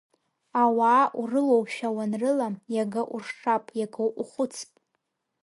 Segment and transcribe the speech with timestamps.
[0.63, 4.69] Ауаа урылоушәа уанрылам, иага уршап, иага ухәыцп.